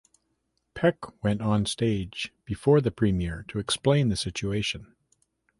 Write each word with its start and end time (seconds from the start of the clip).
Peck 0.73 1.23
went 1.23 1.41
on 1.43 1.67
stage 1.67 2.33
before 2.43 2.81
the 2.81 2.89
premiere 2.89 3.45
to 3.49 3.59
explain 3.59 4.09
the 4.09 4.17
situation. 4.17 4.95